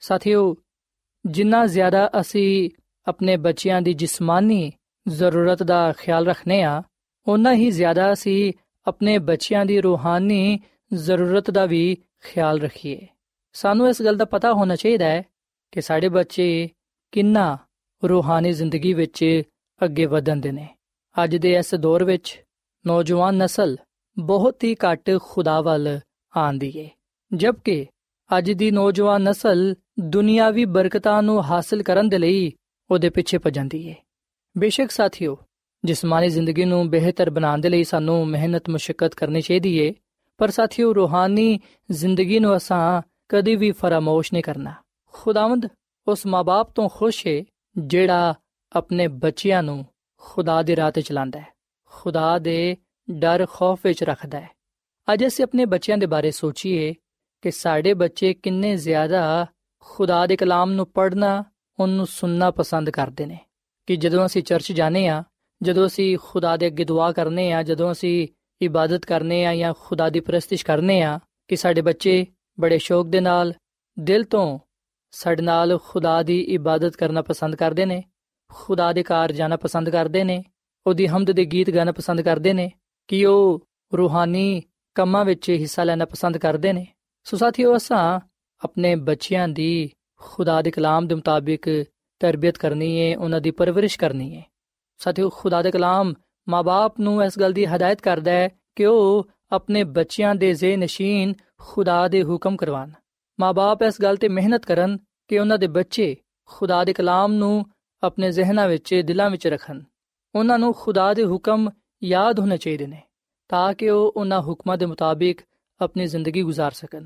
[0.00, 0.56] ਸਾਥੀਓ,
[1.26, 2.70] ਜਿੰਨਾ ਜ਼ਿਆਦਾ ਅਸੀਂ
[3.08, 4.72] ਆਪਣੇ ਬੱਚਿਆਂ ਦੀ ਜਿਸਮਾਨੀ
[5.08, 6.82] ਜ਼ਰੂਰਤ ਦਾ ਖਿਆਲ ਰੱਖਨੇ ਆ
[7.28, 8.52] ਉਨਾ ਹੀ ਜ਼ਿਆਦਾ ਅਸੀਂ
[8.86, 10.60] ਆਪਣੇ ਬੱਚਿਆਂ ਦੀ ਰੂਹਾਨੀ
[10.94, 13.06] ਜ਼ਰੂਰਤ ਦਾ ਵੀ ਖਿਆਲ ਰੱਖੀਏ।
[13.52, 15.22] ਸਾਨੂੰ ਇਸ ਗੱਲ ਦਾ ਪਤਾ ਹੋਣਾ ਚਾਹੀਦਾ ਹੈ
[15.72, 16.68] ਕਿ ਸਾਡੇ ਬੱਚੇ
[17.12, 17.58] ਕਿੰਨਾ
[18.08, 19.42] ਰੂਹਾਨੀ ਜ਼ਿੰਦਗੀ ਵਿੱਚ
[19.84, 20.68] ਅੱਗੇ ਵਧਣਦੇ ਨੇ।
[21.24, 22.44] ਅੱਜ ਦੇ ਇਸ ਦੌਰ ਵਿੱਚ
[22.86, 23.76] ਨੌਜਵਾਨ ਨਸਲ
[24.18, 26.00] ਬਹੁਤ ਹੀ ਘੱਟ ਖੁਦਾ ਵੱਲ
[26.36, 26.90] ਆਂਦੀ ਏ।
[27.34, 27.86] ਜਦਕਿ
[28.38, 32.52] ਅੱਜ ਦੀ ਨੌਜਵਾਨ ਨਸਲ ਦੁਨੀਆਵੀ ਬਰਕਤਾਂ ਨੂੰ ਹਾਸਲ ਕਰਨ ਦੇ ਲਈ
[32.90, 33.94] ਉਹਦੇ ਪਿੱਛੇ ਭਜਦੀ ਏ।
[34.58, 35.38] ਬੇਸ਼ੱਕ ਸਾਥੀਓ,
[35.84, 39.94] ਜਿਸਮਾਨੀ ਜ਼ਿੰਦਗੀ ਨੂੰ ਬਿਹਤਰ ਬਣਾਉਣ ਦੇ ਲਈ ਸਾਨੂੰ ਮਿਹਨਤ, ਮੁਸ਼ਕਲ ਕਰਨੀ ਚਾਹੀਦੀ ਏ,
[40.38, 44.72] ਪਰ ਸਾਥੀਓ, ਰੂਹਾਨੀ ਜ਼ਿੰਦਗੀ ਨੂੰ ਅਸਾਂ ਕਦੀ ਵੀ ਫਰਾਮੋਸ਼ ਨਹੀਂ ਕਰਨਾ।
[45.06, 45.68] ਖੁਦਾਵੰਦ
[46.08, 47.44] ਉਸ ਮਾਪੇ ਤੋਂ ਖੁਸ਼ ਏ,
[47.78, 48.34] ਜਿਹੜਾ
[48.72, 49.86] ਆਪਣੇ ਬੱਚਿਆਂ ਨੂੰ
[50.24, 51.46] ਖੁਦਾ ਦੀ ਰਾਹ ਤੇ ਚਲਾਉਂਦਾ ਹੈ।
[51.84, 52.76] ਖੁਦਾ ਦੇ
[53.10, 54.50] ਡਰ ਖੌਫ ਵਿੱਚ ਰੱਖਦਾ ਹੈ।
[55.12, 56.94] ਅੱਜ ਅਸੀਂ ਆਪਣੇ ਬੱਚਿਆਂ ਦੇ ਬਾਰੇ ਸੋਚੀਏ
[57.42, 59.46] ਕਿ ਸਾਡੇ ਬੱਚੇ ਕਿੰਨੇ ਜ਼ਿਆਦਾ
[59.80, 61.44] ਖੁਦਾ ਦੇ ਕਲਾਮ ਨੂੰ ਪੜ੍ਹਨਾ,
[61.80, 63.38] ਉਹਨੂੰ ਸੁਣਨਾ ਪਸੰਦ ਕਰਦੇ ਨੇ।
[63.86, 65.24] ਕਿ ਜਦੋਂ ਅਸੀਂ ਚਰਚ ਜਾਂਦੇ ਆ
[65.62, 68.28] ਜਦੋਂ ਅਸੀਂ ਖੁਦਾ ਦੇ ਅੱਗੇ ਦੁਆ ਕਰਨੇ ਆ ਜਦੋਂ ਅਸੀਂ
[68.62, 72.26] ਇਬਾਦਤ ਕਰਨੇ ਆ ਜਾਂ ਖੁਦਾ ਦੀ ਪ੍ਰਸਤਿਸ਼ ਕਰਨੇ ਆ ਕਿ ਸਾਡੇ ਬੱਚੇ
[72.60, 73.54] ਬੜੇ ਸ਼ੌਕ ਦੇ ਨਾਲ,
[73.98, 74.58] ਦਿਲ ਤੋਂ
[75.10, 78.04] ਸਾਡੇ ਨਾਲ ਖੁਦਾ ਦੀ ਇਬਾਦਤ ਕਰਨਾ ਪਸੰਦ ਕਰਦੇ ਨੇ
[78.54, 80.44] ਖੁਦਾ ਦੇ ਘਰ ਜਾਣਾ ਪਸੰਦ ਕਰਦੇ ਨੇ,
[80.86, 82.70] ਉਹਦੀ ਹਮਦ ਦੇ ਗੀਤ ਗਾਣਾ ਪਸੰਦ ਕਰਦੇ ਨੇ,
[83.08, 84.62] ਕਿ ਉਹ ਰੂਹਾਨੀ
[84.94, 86.86] ਕੰਮਾਂ ਵਿੱਚ ਹਿੱਸਾ ਲੈਣਾ ਪਸੰਦ ਕਰਦੇ ਨੇ।
[87.24, 88.20] ਸੋ ਸਾਥੀਓ, ਅਸਾਂ
[88.64, 91.84] ਆਪਣੇ ਬੱਚਿਆਂ ਦੀ ਖੁਦਾ ਦੇ ਕਲਾਮ ਦੇ ਮੁਤਾਬਿਕ
[92.20, 94.42] ਤਰਬੀਅਤ ਕਰਨੀ ਹੈ ਉਹਨਾਂ ਦੀ ਪਰਵਰਿਸ਼ ਕਰਨੀ ਹੈ
[94.98, 96.14] ਸਾਥੀਓ, ਖੁਦਾ ਦੇ ਕਲਾਮ
[96.48, 101.34] ਮਾਪੇ ਨੂੰ ਇਸ ਗੱਲ ਦੀ ਹਦਾਇਤ ਕਰਦਾ ਹੈ ਕਿ ਉਹ ਆਪਣੇ ਬੱਚਿਆਂ ਦੇ ਜ਼ੇ ਨਸ਼ੀਨ
[101.58, 102.90] ਖੁਦਾ ਦੇ ਹੁਕਮ ਕਰਵਾਣ
[103.40, 107.66] ਮਾਪੇ ਇਸ ਗੱਲ ਤੇ ਮਿਹਨਤ ਕਰਨ ਕਿ ਉਹਨਾਂ ਦੇ ਬੱਚੇ ਖੁਦਾ ਦੇ ਕਲਾਮ ਨੂੰ
[108.03, 109.81] ਆਪਣੇ ਜ਼ਿਹਨਾਂ ਵਿੱਚ ਦਿਲਾਂ ਵਿੱਚ ਰੱਖਣ
[110.35, 111.69] ਉਹਨਾਂ ਨੂੰ ਖੁਦਾ ਦੇ ਹੁਕਮ
[112.03, 113.01] ਯਾਦ ਹੋਣੇ ਚਾਹੀਦੇ ਨੇ
[113.47, 115.41] ਤਾਂ ਕਿ ਉਹ ਉਹਨਾਂ ਹੁਕਮਾਂ ਦੇ ਮੁਤਾਬਿਕ
[115.81, 117.05] ਆਪਣੀ ਜ਼ਿੰਦਗੀ گزار ਸਕਣ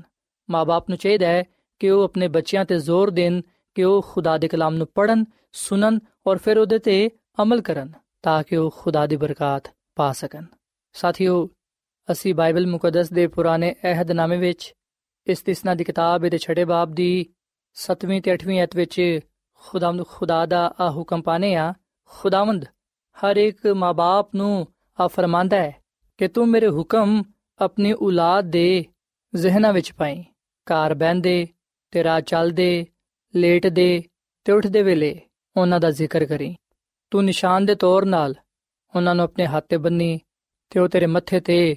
[0.50, 1.44] ਮਾਪੇ ਨੂੰ ਚਾਹੀਦਾ ਹੈ
[1.78, 3.42] ਕਿ ਉਹ ਆਪਣੇ ਬੱਚਿਆਂ ਤੇ ਜ਼ੋਰ ਦੇਣ
[3.74, 7.10] ਕਿ ਉਹ ਖੁਦਾ ਦੇ ਕਲਾਮ ਨੂੰ ਪੜਨ ਸੁਣਨ ਔਰ ਫਿਰ ਉਹਦੇ ਤੇ
[7.42, 7.92] ਅਮਲ ਕਰਨ
[8.22, 10.44] ਤਾਂ ਕਿ ਉਹ ਖੁਦਾ ਦੀ ਬਰਕਤ ਪਾ ਸਕਣ
[10.92, 11.48] ਸਾਥੀਓ
[12.12, 14.74] ਅਸੀਂ ਬਾਈਬਲ ਮੁਕੱਦਸ ਦੇ ਪੁਰਾਣੇ ਅਹਿਦਨਾਮੇ ਵਿੱਚ
[15.26, 17.26] ਇਸਤਿਸਨਾ ਦੀ ਕਿਤਾਬ ਦੇ 6 ਬਾਬ ਦੀ
[17.76, 19.20] 7ਵੀਂ ਤੇ 8ਵੀਂ ਅਧ ਵਿੱਚ
[19.63, 21.73] ਖੁਦਾਵੰਦ ਖੁਦਾ ਦਾ ਆ ਹੁਕਮ ਪਾਣੇ ਆ,
[22.09, 22.65] ਖੁਦਾਵੰਦ,
[23.17, 24.67] ਹਰ ਇੱਕ ਮਾਪੇ ਨੂੰ
[24.99, 25.75] ਆ ਫਰਮਾਂਦਾ ਹੈ
[26.17, 27.23] ਕਿ ਤੂੰ ਮੇਰੇ ਹੁਕਮ
[27.59, 28.85] ਆਪਣੀ ਔਲਾਦ ਦੇ
[29.35, 30.23] ਜ਼ਿਹਨਾਂ ਵਿੱਚ ਪਾਈ।
[30.67, 31.47] ਘਰ ਬਹਿੰਦੇ
[31.91, 32.85] ਤੇ ਰਾਹ ਚੱਲਦੇ,
[33.35, 34.03] ਲੇਟਦੇ
[34.45, 35.19] ਤੇ ਉੱਠਦੇ ਵੇਲੇ
[35.57, 36.55] ਉਹਨਾਂ ਦਾ ਜ਼ਿਕਰ ਕਰੀ।
[37.11, 38.35] ਤੂੰ ਨਿਸ਼ਾਨ ਦੇ ਤੌਰ ਨਾਲ
[38.95, 40.19] ਉਹਨਾਂ ਨੂੰ ਆਪਣੇ ਹੱਥ ਤੇ ਬੰਨੀ
[40.69, 41.75] ਤੇ ਉਹ ਤੇਰੇ ਮੱਥੇ ਤੇ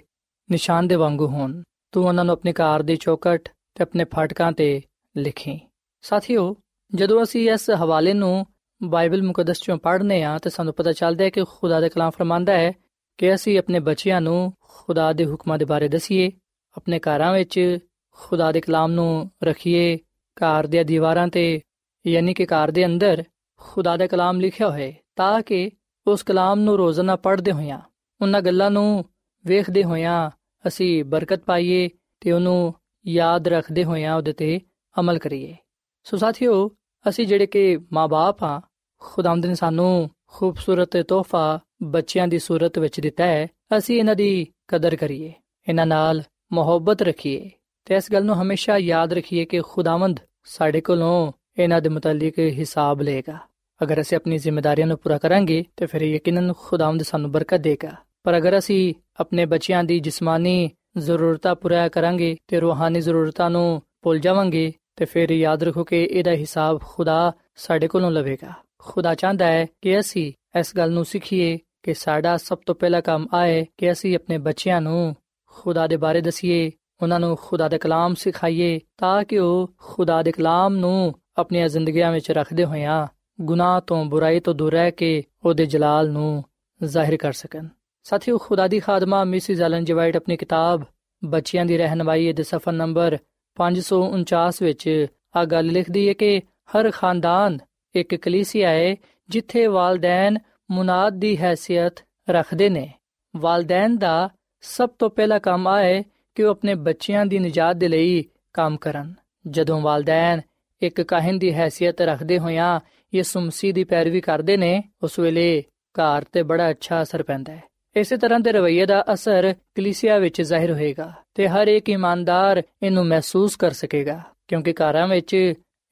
[0.50, 1.62] ਨਿਸ਼ਾਨ ਦੇ ਵਾਂਗੂ ਹੋਣ।
[1.92, 4.82] ਤੂੰ ਉਹਨਾਂ ਨੂੰ ਆਪਣੇ ਘਰ ਦੀ ਚੌਕਟ ਤੇ ਆਪਣੇ ਫਾਟਕਾਂ ਤੇ
[5.16, 5.60] ਲਿਖੀ।
[6.02, 6.56] ਸਾਥੀਓ
[6.94, 8.46] ਜਦੋਂ ਅਸੀਂ ਇਸ ਹਵਾਲੇ ਨੂੰ
[8.82, 12.52] ਬਾਈਬਲ ਮੁਕੱਦਸ ਚੋਂ ਪੜ੍ਹਨੇ ਆ, ਤੇ ਸਾਨੂੰ ਪਤਾ ਚੱਲਦਾ ਹੈ ਕਿ ਖੁਦਾ ਦਾ ਕਲਾਮ ਫਰਮਾਂਦਾ
[12.52, 12.72] ਹੈ
[13.18, 16.30] ਕਿ ਅਸੀਂ ਆਪਣੇ ਬੱਚਿਆਂ ਨੂੰ ਖੁਦਾ ਦੇ ਹੁਕਮਾਂ ਦੇ ਬਾਰੇ ਦਸੀਏ,
[16.76, 17.78] ਆਪਣੇ ਘਰਾਂ ਵਿੱਚ
[18.10, 19.96] ਖੁਦਾ ਦੇ ਕਲਾਮ ਨੂੰ ਰੱਖੀਏ,
[20.36, 21.60] ਘਰ ਦੇ ਦੀਵਾਰਾਂ ਤੇ,
[22.06, 23.24] ਯਾਨੀ ਕਿ ਘਰ ਦੇ ਅੰਦਰ
[23.60, 25.70] ਖੁਦਾ ਦਾ ਕਲਾਮ ਲਿਖਿਆ ਹੋਏ, ਤਾਂ ਕਿ
[26.06, 27.80] ਉਸ ਕਲਾਮ ਨੂੰ ਰੋਜ਼ਾਨਾ ਪੜ੍ਹਦੇ ਹੋਈਆਂ
[28.20, 29.04] ਉਹਨਾਂ ਗੱਲਾਂ ਨੂੰ
[29.46, 30.30] ਵੇਖਦੇ ਹੋਇਆਂ
[30.66, 31.88] ਅਸੀਂ ਬਰਕਤ ਪਾਈਏ
[32.20, 32.74] ਤੇ ਉਹਨੂੰ
[33.06, 34.60] ਯਾਦ ਰੱਖਦੇ ਹੋਇਆਂ ਉਹਦੇ ਤੇ
[35.00, 35.56] ਅਮਲ ਕਰੀਏ।
[36.04, 36.70] ਸੋ ਸਾਥੀਓ
[37.08, 38.60] ਅਸੀਂ ਜਿਹੜੇ ਕਿ ਮਾਪੇ ਆ
[38.98, 43.46] ਖੁਦਾਵੰਦ ਨੇ ਸਾਨੂੰ ਖੂਬਸੂਰਤ ਤੋਹਫਾ ਬੱਚਿਆਂ ਦੀ ਸੂਰਤ ਵਿੱਚ ਦਿੱਤਾ ਹੈ,
[43.78, 45.32] ਅਸੀਂ ਇਹਨਾਂ ਦੀ ਕਦਰ ਕਰੀਏ,
[45.68, 47.50] ਇਹਨਾਂ ਨਾਲ ਮੁਹੱਬਤ ਰੱਖੀਏ
[47.84, 53.02] ਤੇ ਇਸ ਗੱਲ ਨੂੰ ਹਮੇਸ਼ਾ ਯਾਦ ਰੱਖੀਏ ਕਿ ਖੁਦਾਵੰਦ ਸਾਡੇ ਕੋਲੋਂ ਇਹਨਾਂ ਦੇ ਮੁਤਲਕ ਹਿਸਾਬ
[53.02, 53.38] ਲਏਗਾ।
[53.82, 57.90] ਅਗਰ ਅਸੀਂ ਆਪਣੀ ਜ਼ਿੰਮੇਵਾਰੀਆਂ ਨੂੰ ਪੂਰਾ ਕਰਾਂਗੇ ਤੇ ਫਿਰ ਯਕੀਨਨ ਖੁਦਾਵੰਦ ਸਾਨੂੰ ਬਰਕਤ ਦੇਗਾ।
[58.22, 64.18] ਪਰ ਅਗਰ ਅਸੀਂ ਆਪਣੇ ਬੱਚਿਆਂ ਦੀ ਜਿਸਮਾਨੀ ਜ਼ਰੂਰਤਾਂ ਪੂਰਾ ਕਰਾਂਗੇ ਤੇ ਰੂਹਾਨੀ ਜ਼ਰੂਰਤਾਂ ਨੂੰ ਭੁੱਲ
[64.18, 69.66] ਜਾਵਾਂਗੇ ਤੇ ਫਿਰ ਯਾਦ ਰੱਖੋ ਕਿ ਇਹਦਾ ਹਿਸਾਬ ਖੁਦਾ ਸਾਡੇ ਕੋਲੋਂ ਲਵੇਗਾ। ਖੁਦਾ ਚਾਹੁੰਦਾ ਹੈ
[69.82, 74.16] ਕਿ ਅਸੀਂ ਇਸ ਗੱਲ ਨੂੰ ਸਿੱਖੀਏ ਕਿ ਸਾਡਾ ਸਭ ਤੋਂ ਪਹਿਲਾ ਕੰਮ ਆਏ ਕਿ ਅਸੀਂ
[74.16, 76.70] ਆਪਣੇ ਬੱਚਿਆਂ ਨੂੰ ਖੁਦਾ ਦੇ ਬਾਰੇ ਦਸੀਏ,
[77.02, 82.12] ਉਹਨਾਂ ਨੂੰ ਖੁਦਾ ਦੇ ਕਲਾਮ ਸਿਖਾਈਏ ਤਾਂ ਕਿ ਉਹ ਖੁਦਾ ਦੇ ਕਲਾਮ ਨੂੰ ਆਪਣੀਆਂ ਜ਼ਿੰਦਗੀਆਂ
[82.12, 83.06] ਵਿੱਚ ਰੱਖਦੇ ਹੋਇਆਂ
[83.40, 86.44] ਗੁਨਾਹ ਤੋਂ ਬੁਰਾਈ ਤੋਂ ਦੂਰ ਰਹਿ ਕੇ ਉਹਦੇ ਜਲਾਲ ਨੂੰ
[86.84, 87.68] ਜ਼ਾਹਿਰ ਕਰ ਸਕਣ।
[88.02, 90.82] ਸਾਥੀਓ, ਖੁਦਾ ਦੀ ਖਾਦਮਾ ਮਿਸਿਸ ਐਲਨ ਜੀ ਵਾਈਟ ਆਪਣੀ ਕਿਤਾਬ
[91.24, 93.18] ਬੱਚਿਆਂ ਦੀ ਰਹਿਨਮਾਈ ਦੇ ਸਫਾ ਨੰਬਰ
[93.56, 97.58] 549 ਵਿੱਚ ਆ ਗੱਲ ਲਿਖਦੀ ਹੈ ਕਿ ਹਰ ਖਾਨਦਾਨ
[97.94, 98.96] ਇੱਕ ਕਲੀਸਿਆ ਹੈ
[99.28, 100.38] ਜਿੱਥੇ ਵਾਲਦੈਨ
[100.70, 102.92] ਮੁਨਾਦ ਦੀ ਹیثیت ਰੱਖਦੇ ਨੇ।
[103.36, 108.24] ਵਾਲਦੈਨ ਦਾ ਸਭ ਤੋਂ ਪਹਿਲਾ ਕੰਮ ਆਏ ਕਿ ਉਹ ਆਪਣੇ ਬੱਚਿਆਂ ਦੀ ਨਜਾਤ ਦੇ ਲਈ
[108.52, 109.14] ਕੰਮ ਕਰਨ।
[109.48, 110.40] ਜਦੋਂ ਵਾਲਦੈਨ
[110.82, 112.80] ਇੱਕ ਕਾਹਨ ਦੀ ਹیثیت ਰੱਖਦੇ ਹੋਇਆਂ
[113.14, 117.69] ਯਿਸੂ ਮਸੀਹ ਦੀ ਪੈਰਵੀ ਕਰਦੇ ਨੇ, ਉਸ ਵੇਲੇ ਘਰ ਤੇ ਬੜਾ ਅੱਛਾ ਅਸਰ ਪੈਂਦਾ ਹੈ।
[117.95, 123.05] ਇਸੇ ਤਰ੍ਹਾਂ ਦੇ ਰਵਈਏ ਦਾ ਅਸਰ ਕਲੀਸਿਆ ਵਿੱਚ ਜ਼ਾਹਿਰ ਹੋਏਗਾ ਤੇ ਹਰ ਇੱਕ ਇਮਾਨਦਾਰ ਇਹਨੂੰ
[123.05, 125.33] ਮਹਿਸੂਸ ਕਰ ਸਕੇਗਾ ਕਿਉਂਕਿ ਘਰਾਂ ਵਿੱਚ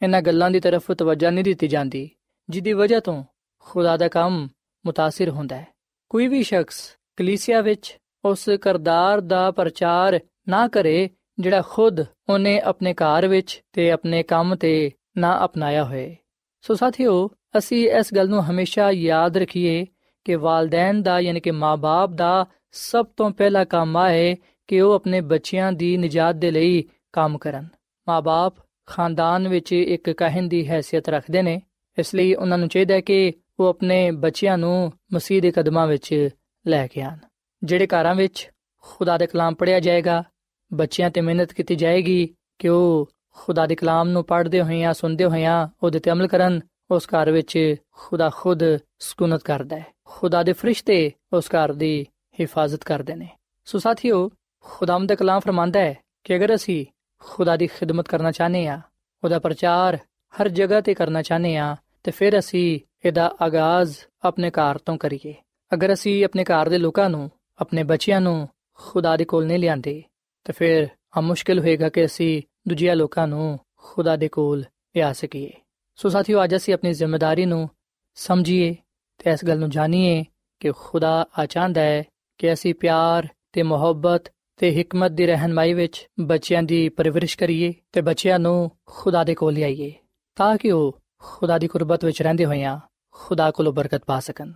[0.02, 2.10] ਇਹਨਾਂ ਗੱਲਾਂ ਦੀ ਤਰਫ ਤਵੱਜਾ ਨਹੀਂ ਦਿੱਤੀ ਜਾਂਦੀ
[2.50, 3.24] ਜਿੱਦੀ ਵਜ੍ਹਾ ਤੋਂ
[3.60, 4.48] ਖੁਦਾ ਦਾ ਕੰਮ
[4.88, 5.68] متاثر ਹੁੰਦਾ ਹੈ
[6.10, 12.94] ਕੋਈ ਵੀ ਸ਼ਖਸ ਕਲੀਸਿਆ ਵਿੱਚ ਉਸ ਕਰਦਾਰ ਦਾ ਪ੍ਰਚਾਰ ਨਾ ਕਰੇ ਜਿਹੜਾ ਖੁਦ ਉਹਨੇ ਆਪਣੇ
[12.94, 16.16] ਘਰ ਵਿੱਚ ਤੇ ਆਪਣੇ ਕੰਮ ਤੇ ਨਾ ਅਪਣਾਇਆ ਹੋਏ
[16.62, 19.86] ਸੋ ਸਾਥੀਓ ਅਸੀਂ ਇਸ ਗੱਲ ਨੂੰ ਹਮੇਸ਼ਾ ਯਾਦ ਰੱਖੀਏ
[20.29, 24.37] ਕਿ ਵਾਲਦੈਨ ਦਾ, ਯਾਨੀ ਕਿ ਮਾਪੇ ਦਾ ਸਭ ਤੋਂ ਪਹਿਲਾ ਕੰਮ ਆਏ
[24.67, 27.69] ਕਿ ਉਹ ਆਪਣੇ ਬੱਚਿਆਂ ਦੀ ਨਜਾਤ ਦੇ ਲਈ ਕੰਮ ਕਰਨ।
[28.09, 31.63] ਮਾਪੇ ਖਾਨਦਾਨ ਵਿੱਚ ਇੱਕ ਕਹਿਣ ਦੀ ਹیثیت ਰੱਖਦੇ ਨੇ।
[31.99, 36.29] ਇਸ ਲਈ ਉਹਨਾਂ ਨੂੰ ਚਾਹੀਦਾ ਕਿ ਉਹ ਆਪਣੇ ਬੱਚਿਆਂ ਨੂੰ ਮਸੀਹ ਦੇ ਕਦਮਾਂ ਵਿੱਚ
[36.67, 37.19] ਲੈ ਕੇ ਆਣ।
[37.65, 38.51] ਜਿਹੜੇ ਘਰਾਂ ਵਿੱਚ
[38.83, 40.25] ਖੁਦਾ ਦੇ ਕਲਾਮ ਪੜਿਆ ਜਾਏਗਾ,
[40.73, 45.25] ਬੱਚਿਆਂ ਤੇ ਮਿਹਨਤ ਕੀਤੀ ਜਾਏਗੀ ਕਿ ਉਹ ਖੁਦਾ ਦੇ ਕਲਾਮ ਨੂੰ ਪੜ੍ਹਦੇ ਹੋਏ ਆ ਸੁਣਦੇ
[45.25, 46.61] ਹੋਏ ਆ ਉਹਦੇ ਤੇ ਅਮਲ ਕਰਨ,
[46.91, 48.61] ਉਸ ਘਰ ਵਿੱਚ ਖੁਦਾ ਖੁਦ
[48.99, 52.07] ਸਕੂਨਤ ਕਰਦਾ ਹੈ। ਖੁਦਾ ਦੇ ਫਰਿਸ਼ਤੇ ਉਸ ਘਰ ਦੀ
[52.41, 53.29] ਹਿਫਾਜ਼ਤ ਕਰਦੇ ਨੇ।
[53.65, 54.31] ਸੋ ਸਾਥੀਓ
[54.65, 55.95] ਖੁਦਾਮ ਦਾ ਕਲਾਮ ਫਰਮਾਂਦਾ ਹੈ
[56.25, 56.85] ਕਿ ਅਗਰ ਅਸੀਂ
[57.23, 58.81] ਖੁਦਾ ਦੀ ਖਿਦਮਤ ਕਰਨਾ ਚਾਹਨੇ ਆ
[59.25, 59.99] ਉਹਦਾ ਪ੍ਰਚਾਰ
[60.35, 65.35] ਹਰ ਜਗ੍ਹਾ ਤੇ ਕਰਨਾ ਚਾਹਨੇ ਆ ਤੇ ਫਿਰ ਅਸੀਂ ਇਹਦਾ ਆਗਾਜ਼ ਆਪਣੇ ਘਰ ਤੋਂ ਕਰੀਏ।
[65.75, 70.03] ਅਗਰ ਅਸੀਂ ਆਪਣੇ ਘਰ ਦੇ ਲੋਕਾਂ ਨੂੰ, ਆਪਣੇ ਬੱਚਿਆਂ ਨੂੰ ਖੁਦਾ ਦੇ ਕੋਲ ਨਹੀਂ ਲਿਆਂਦੇ,
[70.45, 74.65] ਤੇ ਫਿਰ ਆ ਮੁਸ਼ਕਿਲ ਹੋਏਗਾ ਕਿ ਅਸੀਂ ਦੂਜਿਆਂ ਲੋਕਾਂ ਨੂੰ ਖੁਦਾ ਦੇ ਕੋਲ
[74.97, 75.51] ਲਿਆ ਸਕੀਏ।
[75.97, 77.69] ਸੋ ਸਾਥੀਓ, ਅੱਜ ਅਸੀਂ ਆਪਣੀ ਜ਼ਿੰਮੇਵਾਰੀ ਨੂੰ
[78.15, 78.77] ਸਮਝੀਏ
[79.19, 80.25] ਤੇ ਇਸ ਗੱਲ ਨੂੰ ਜਾਣੀਏ
[80.61, 82.03] ਕਿ ਖੁਦਾ ਆ ਚਾਹੁੰਦਾ ਹੈ
[82.39, 88.01] ਕਿ ਅਸੀਂ ਪਿਆਰ ਤੇ ਮੁਹੱਬਤ ਤੇ ਹਕਮਤ ਦੀ ਰਹਿਨਮਾਈ ਵਿੱਚ ਬੱਚਿਆਂ ਦੀ ਪਰਵਰਿਸ਼ ਕਰੀਏ ਤੇ
[88.01, 89.93] ਬੱਚਿਆਂ ਨੂੰ ਖੁਦਾ ਦੇ ਕੋਲ ਲਿਆਈਏ,
[90.37, 92.79] ਤਾਂ ਕਿ ਉਹ ਖੁਦਾ ਦੀ ਕੁਰਬਤ ਵਿੱਚ ਰਹਿੰਦੇ ਹੋਇਆਂ
[93.15, 94.53] ਖੁਦਾ ਕੋਲੋਂ ਬਰਕਤ ਪਾ ਸਕਣ।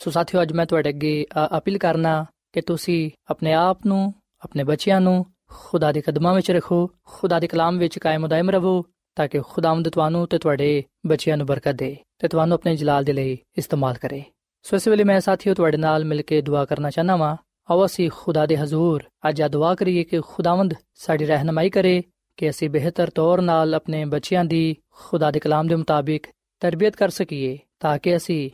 [0.00, 1.26] ਸੋ ਸਾਥੀਓ, ਅੱਜ ਮੈਂ ਤੁਹਾਡੇ ਅੱਗੇ
[1.58, 6.86] ਅਪੀਲ ਕਰਨਾ ਕਿ ਤੁਸੀਂ ਆਪਣੇ ਆਪ ਨੂੰ, ਆਪਣੇ ਬੱਚਿਆਂ ਨੂੰ ਖੁਦਾ ਦੇ ਕਦਮਾਂ ਵਿੱਚ ਰੱਖੋ,
[7.04, 8.82] ਖੁਦਾ ਦੇ ਕਲਾਮ ਵਿੱਚ ਕਾਇਮ ਦائم ਰਹੋ
[9.14, 13.12] ਤਾਂ ਕਿ ਖੁਦਾਵੰਦ ਤੁਹਾਨੂੰ ਤੇ ਤੁਹਾਡੇ ਬੱਚਿਆਂ ਨੂੰ ਬਰਕਤ ਦੇ ਤੇ ਤੁਹਾਨੂੰ ਆਪਣੇ ਜਲਾਲ ਦੇ
[13.12, 14.22] ਲਈ ਇਸਤੇਮਾਲ ਕਰੇ।
[14.62, 17.36] ਸੋ ਇਸ ਵੇਲੇ ਮੈਂ ਸਾਥੀਓ ਤੁਹਾਡੇ ਨਾਲ ਮਿਲ ਕੇ ਦੁਆ ਕਰਨਾ ਚਾਹਨਾ ਵਾਂ।
[17.70, 22.02] ਆਓ ਅਸੀਂ ਖੁਦਾ ਦੇ ਹਜ਼ੂਰ ਅੱਜ ਆ ਦੁਆ ਕਰੀਏ ਕਿ ਖੁਦਾਵੰਦ ਸਾਡੀ ਰਹਿਨਮਾਈ ਕਰੇ
[22.36, 26.26] ਕਿ ਅਸੀਂ ਬਿਹਤਰ ਤੌਰ ਨਾਲ ਆਪਣੇ ਬੱਚਿਆਂ ਦੀ ਖੁਦਾ ਦੇ ਕਲਾਮ ਦੇ ਮੁਤਾਬਿਕ
[26.60, 28.50] ਤਰਬੀਅਤ ਕਰ ਸਕੀਏ ਤਾਂ ਕਿ ਅਸੀਂ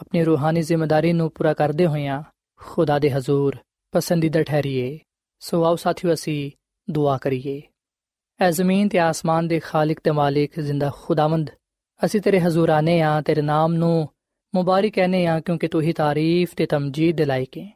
[0.00, 2.22] ਆਪਣੀ ਰੂਹਾਨੀ ਜ਼ਿੰਮੇਵਾਰੀ ਨੂੰ ਪੂਰਾ ਕਰਦੇ ਹੋਇਆਂ
[2.58, 3.56] ਖੁਦਾ ਦੇ ਹਜ਼ੂਰ
[3.92, 4.98] ਪਸੰਦੀਦਾ ਠਹਿਰੀਏ।
[5.40, 6.50] ਸੋ ਆਓ ਸਾਥੀਓ ਅਸੀਂ
[6.90, 7.62] ਦੁਆ ਕਰੀਏ।
[8.40, 11.50] ਐ ਜ਼ਮੀਨ ਤੇ ਆਸਮਾਨ ਦੇ ਖਾਲਕ ਤੇ ਮਾਲਿਕ ਜ਼ਿੰਦਾ ਖੁਦਾਵੰਦ।
[12.04, 14.08] ਅਸੀਂ ਤੇਰੇ ਹਜ਼ੂਰ ਆਨੇ ਆ, ਤੇਰੇ ਨਾਮ ਨੂੰ
[14.54, 17.70] ਮੁਬਾਰਕ ਕਹਨੇ ਆ, ਕਿਉਂਕਿ ਤੂੰ ਹੀ ਤਾਰੀਫ ਤੇ ਤਮਜੀਦ ਦੇ ਲਾਇਕ ਹੈ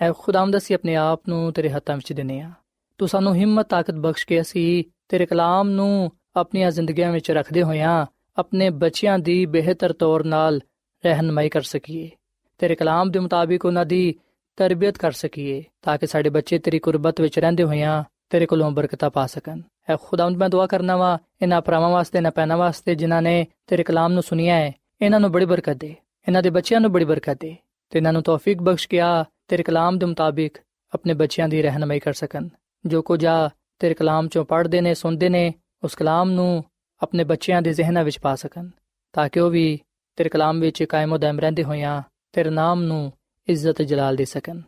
[0.00, 2.50] ਐ ਖੁਦਾਵੰਦ, ਅਸੀਂ ਆਪਣੇ ਆਪ ਨੂੰ ਤੇਰੇ ਹੱਥਾਂ ਵਿੱਚ ਦਿੰਨੇ ਆ।
[2.98, 8.06] ਤੂੰ ਸਾਨੂੰ ਹਿੰਮਤ, ਤਾਕਤ ਬਖਸ਼ ਕੇ ਅਸੀਂ ਤੇਰੇ ਕਲਾਮ ਨੂੰ ਆਪਣੀਆਂ ਜ਼ਿੰਦਗੀਆਂ ਵਿੱਚ ਰੱਖਦੇ ਹੋਇਆਂ
[8.36, 10.60] ਆਪਣੇ ਬੱਚਿਆਂ ਦੀ ਬਿਹਤਰ ਤੌਰ ਨਾਲ
[11.04, 12.10] ਰਹਿਨਮਾਈ ਕਰ ਸਕੀਏ।
[12.58, 14.14] ਤੇਰੇ ਕਲਾਮ ਦੇ ਮੁਤਾਬਿਕ ਉਹਨਾਂ ਦੀ
[14.56, 19.10] ਤਰਬੀਅਤ ਕਰ ਸਕੀਏ, ਤਾਂ ਕਿ ਸਾਡੇ ਬੱਚੇ ਤੇਰੀ ਕੁਰਬਤ ਵਿੱਚ ਰਹਿੰਦੇ ਹੋਇਆਂ ਤੇਰੇ ਕੋਲੋਂ ਬਰਕਤਾਂ
[19.10, 19.60] ਪਾ ਸਕਣ।
[19.90, 23.82] ਐ ਖੁਦਾਵੰਦ, ਮੈਂ ਦੁਆ ਕਰਨਾ ਵਾ ਇਹਨਾਂ ਭਰਾਵਾਂ ਵਾਸਤੇ ਨਾ ਪੈਣਾ ਵਾਸਤੇ, ਜਿਨ੍ਹਾਂ ਨੇ ਤੇਰੇ
[23.82, 25.94] ਕਲਾਮ ਨੂੰ ਸੁਨਿਆ ਹੈ ਇਹਨਾਂ ਨੂੰ ਬੜੀ ਬਰਕਤ ਦੇ
[26.26, 27.56] ਇਹਨਾਂ ਦੇ ਬੱਚਿਆਂ ਨੂੰ ਬੜੀ ਬਰਕਤ ਦੇ,
[27.92, 30.58] ਤੇ ਇਹਨਾਂ ਨੂੰ ਤੌਫੀਕ ਬਖਸ਼ ਕਿਆ ਤੇਰੇ ਕਲਾਮ ਦੇ ਮੁਤਾਬਿਕ
[30.92, 32.48] ਆਪਣੇ ਬੱਚਿਆਂ ਦੀ ਰਹਿਨਮਾਈ ਕਰ ਸਕਣ।
[32.84, 35.52] ਜੋ ਕੁਝ ਆ, ਤੇਰੇ ਕਲਾਮ ਚੋਂ ਪੜ੍ਹਦੇ ਨੇ, ਸੁਣਦੇ ਨੇ,
[35.84, 36.64] ਉਸ ਕਲਾਮ ਨੂੰ
[37.02, 38.68] ਆਪਣੇ ਬੱਚਿਆਂ ਦੇ ਜ਼ਿਹਨਾਂ ਵਿੱਚ ਪਾ ਸਕਣ,
[39.14, 39.80] ਤਾਂ ਕਿ ਉਹ ਵੀ
[40.18, 43.12] ਤੇਰੇ ਕਲਾਮ ਵਿੱਚ ਕਾਇਮ ਦਮ ਰਹਿੰਦੇ ਹੋਇਆਂ ਤੇਰੇ ਨਾਮ ਨੂੰ
[43.48, 44.60] ਇੱਜ਼ਤ ਜਲਾਲ ਦੇ ਸਕਣ।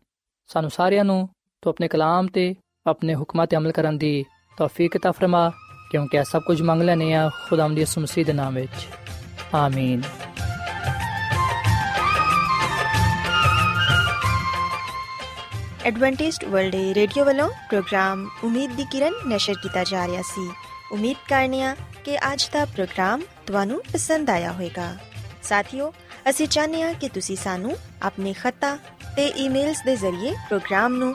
[0.51, 1.29] ਸਾਨੂੰ ਸਾਰਿਆਂ ਨੂੰ
[1.63, 2.55] ਤੂੰ ਆਪਣੇ ਕਲਾਮ ਤੇ
[2.87, 4.25] ਆਪਣੇ ਹੁਕਮਾਂ ਤੇ ਅਮਲ ਕਰਨ ਦੀ
[4.59, 5.49] ਤੌਫੀਕ ਤਾ ਫਰਮਾ
[5.91, 8.87] ਕਿਉਂਕਿ ਇਹ ਸਭ ਕੁਝ ਮੰਗ ਲੈਨੇ ਆ ਖੁਦਾਮ ਦੀ ਯਿਸੂ ਮਸੀਹ ਦੇ ਨਾਮ ਵਿੱਚ
[9.55, 10.03] ਆਮੀਨ
[15.87, 20.49] ਐਡਵੈਂਟਿਸਟ ਵਰਲਡ ਰੇਡੀਓ ਵੱਲੋਂ ਪ੍ਰੋਗਰਾਮ ਉਮੀਦ ਦੀ ਕਿਰਨ ਨਿਸ਼ਰ ਕੀਤਾ ਜਾ ਰਿਹਾ ਸੀ
[20.93, 24.95] ਉਮੀਦ ਕਰਨੀਆ ਕਿ ਅੱਜ ਦਾ ਪ੍ਰੋਗਰਾਮ ਤੁਹਾਨੂੰ ਪਸੰਦ ਆਇਆ ਹੋਵੇਗਾ
[25.43, 25.93] ਸਾਥੀਓ
[26.31, 28.77] ਅਸੀਂ ਚਾਹੁੰਦੇ ਹਾਂ ਕਿ ਤੁਸੀਂ ਸਾਨੂੰ ਆਪਣੇ ਖੱਤਾ
[29.17, 31.15] ਤੇ ਈਮੇਲਸ ਦੇ ਜ਼ਰੀਏ ਪ੍ਰੋਗਰਾਮ ਨੂੰ